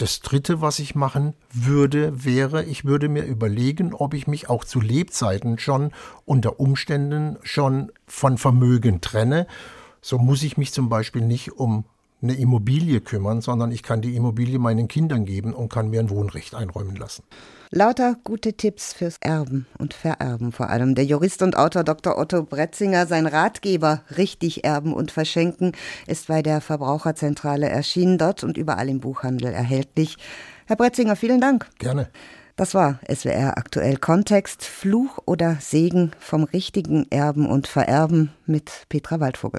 das 0.00 0.20
Dritte, 0.20 0.62
was 0.62 0.78
ich 0.78 0.94
machen 0.94 1.34
würde, 1.52 2.24
wäre, 2.24 2.64
ich 2.64 2.86
würde 2.86 3.10
mir 3.10 3.24
überlegen, 3.24 3.92
ob 3.92 4.14
ich 4.14 4.26
mich 4.26 4.48
auch 4.48 4.64
zu 4.64 4.80
Lebzeiten 4.80 5.58
schon 5.58 5.92
unter 6.24 6.58
Umständen 6.58 7.36
schon 7.42 7.92
von 8.06 8.38
Vermögen 8.38 9.02
trenne. 9.02 9.46
So 10.00 10.16
muss 10.16 10.42
ich 10.42 10.56
mich 10.56 10.72
zum 10.72 10.88
Beispiel 10.88 11.20
nicht 11.22 11.52
um 11.52 11.84
eine 12.22 12.34
Immobilie 12.34 13.00
kümmern, 13.00 13.40
sondern 13.40 13.72
ich 13.72 13.82
kann 13.82 14.00
die 14.02 14.14
Immobilie 14.14 14.58
meinen 14.58 14.88
Kindern 14.88 15.24
geben 15.24 15.54
und 15.54 15.70
kann 15.70 15.90
mir 15.90 16.00
ein 16.00 16.10
Wohnrecht 16.10 16.54
einräumen 16.54 16.96
lassen. 16.96 17.24
Lauter 17.70 18.16
gute 18.24 18.54
Tipps 18.54 18.92
fürs 18.92 19.16
Erben 19.20 19.66
und 19.78 19.94
Vererben 19.94 20.52
vor 20.52 20.70
allem. 20.70 20.94
Der 20.94 21.04
Jurist 21.04 21.42
und 21.42 21.56
Autor 21.56 21.84
Dr. 21.84 22.18
Otto 22.18 22.42
Bretzinger, 22.42 23.06
sein 23.06 23.26
Ratgeber 23.26 24.02
Richtig 24.16 24.64
erben 24.64 24.92
und 24.92 25.12
verschenken, 25.12 25.72
ist 26.06 26.26
bei 26.26 26.42
der 26.42 26.60
Verbraucherzentrale 26.60 27.68
erschienen, 27.68 28.18
dort 28.18 28.42
und 28.42 28.56
überall 28.56 28.88
im 28.88 29.00
Buchhandel 29.00 29.52
erhältlich. 29.52 30.16
Herr 30.66 30.76
Bretzinger, 30.76 31.16
vielen 31.16 31.40
Dank. 31.40 31.68
Gerne. 31.78 32.08
Das 32.56 32.74
war 32.74 33.00
SWR 33.10 33.56
aktuell 33.56 33.96
Kontext, 33.96 34.64
Fluch 34.64 35.18
oder 35.24 35.56
Segen 35.60 36.10
vom 36.18 36.44
richtigen 36.44 37.06
Erben 37.10 37.48
und 37.48 37.66
Vererben 37.66 38.32
mit 38.44 38.86
Petra 38.90 39.18
Waldvogel. 39.18 39.58